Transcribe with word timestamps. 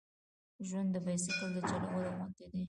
ژوند 0.67 0.89
د 0.93 0.97
بایسکل 1.05 1.49
د 1.55 1.57
چلولو 1.69 2.09
غوندې 2.17 2.45
دی. 2.51 2.59